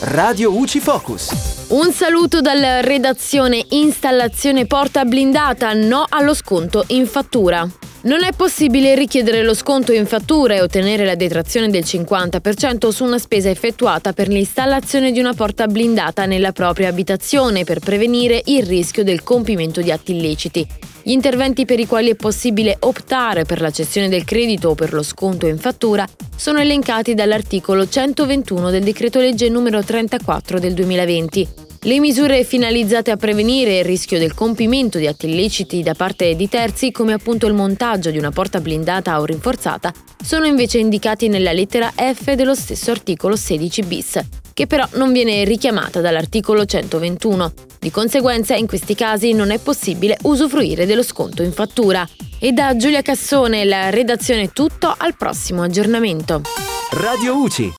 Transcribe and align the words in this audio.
Radio 0.00 0.54
UCI 0.54 0.80
Focus. 0.80 1.66
Un 1.68 1.90
saluto 1.90 2.42
dalla 2.42 2.82
redazione 2.82 3.64
Installazione 3.70 4.66
porta 4.66 5.06
blindata, 5.06 5.72
no 5.72 6.04
allo 6.06 6.34
sconto 6.34 6.84
in 6.88 7.06
fattura. 7.06 7.66
Non 8.02 8.22
è 8.22 8.32
possibile 8.32 8.94
richiedere 8.94 9.42
lo 9.42 9.54
sconto 9.54 9.92
in 9.92 10.04
fattura 10.04 10.54
e 10.54 10.60
ottenere 10.60 11.06
la 11.06 11.14
detrazione 11.14 11.70
del 11.70 11.82
50% 11.82 12.88
su 12.90 13.04
una 13.04 13.18
spesa 13.18 13.48
effettuata 13.48 14.12
per 14.12 14.28
l'installazione 14.28 15.12
di 15.12 15.18
una 15.18 15.32
porta 15.32 15.66
blindata 15.66 16.26
nella 16.26 16.52
propria 16.52 16.88
abitazione 16.88 17.64
per 17.64 17.78
prevenire 17.78 18.42
il 18.44 18.66
rischio 18.66 19.02
del 19.02 19.22
compimento 19.22 19.80
di 19.80 19.90
atti 19.90 20.14
illeciti. 20.14 20.66
Gli 21.06 21.12
interventi 21.12 21.66
per 21.66 21.78
i 21.78 21.86
quali 21.86 22.10
è 22.10 22.16
possibile 22.16 22.76
optare 22.80 23.44
per 23.44 23.60
la 23.60 23.70
cessione 23.70 24.08
del 24.08 24.24
credito 24.24 24.70
o 24.70 24.74
per 24.74 24.92
lo 24.92 25.04
sconto 25.04 25.46
in 25.46 25.56
fattura 25.56 26.04
sono 26.34 26.58
elencati 26.58 27.14
dall'articolo 27.14 27.86
121 27.86 28.70
del 28.70 28.82
decreto 28.82 29.20
legge 29.20 29.48
numero 29.48 29.84
34 29.84 30.58
del 30.58 30.74
2020. 30.74 31.48
Le 31.82 32.00
misure 32.00 32.42
finalizzate 32.42 33.12
a 33.12 33.16
prevenire 33.16 33.78
il 33.78 33.84
rischio 33.84 34.18
del 34.18 34.34
compimento 34.34 34.98
di 34.98 35.06
atti 35.06 35.26
illeciti 35.26 35.80
da 35.80 35.94
parte 35.94 36.34
di 36.34 36.48
terzi, 36.48 36.90
come 36.90 37.12
appunto 37.12 37.46
il 37.46 37.54
montaggio 37.54 38.10
di 38.10 38.18
una 38.18 38.32
porta 38.32 38.60
blindata 38.60 39.20
o 39.20 39.24
rinforzata, 39.24 39.92
sono 40.20 40.46
invece 40.46 40.78
indicati 40.78 41.28
nella 41.28 41.52
lettera 41.52 41.88
F 41.94 42.32
dello 42.32 42.56
stesso 42.56 42.90
articolo 42.90 43.36
16 43.36 43.82
bis, 43.84 44.18
che 44.56 44.66
però 44.66 44.88
non 44.94 45.12
viene 45.12 45.44
richiamata 45.44 46.00
dall'articolo 46.00 46.64
121. 46.64 47.52
Di 47.78 47.90
conseguenza, 47.90 48.54
in 48.54 48.66
questi 48.66 48.94
casi 48.94 49.34
non 49.34 49.50
è 49.50 49.58
possibile 49.58 50.16
usufruire 50.22 50.86
dello 50.86 51.02
sconto 51.02 51.42
in 51.42 51.52
fattura. 51.52 52.08
E 52.38 52.52
da 52.52 52.74
Giulia 52.74 53.02
Cassone, 53.02 53.66
la 53.66 53.90
redazione 53.90 54.52
tutto, 54.52 54.94
al 54.96 55.14
prossimo 55.14 55.62
aggiornamento. 55.62 56.40
Radio 56.92 57.36
UCI, 57.36 57.70